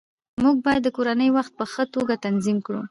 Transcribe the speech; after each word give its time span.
موږ 0.43 0.57
باید 0.65 0.81
د 0.83 0.89
کورنۍ 0.97 1.29
وخت 1.37 1.53
په 1.59 1.65
ښه 1.71 1.83
توګه 1.95 2.13
تنظیم 2.25 2.57
کړو 2.65 2.79